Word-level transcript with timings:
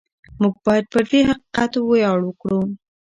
موږ 0.41 0.53
باید 0.65 0.85
پر 0.93 1.03
دې 1.11 1.19
حقیقت 1.29 1.71
ویاړ 1.79 2.19
وکړو. 2.25 2.59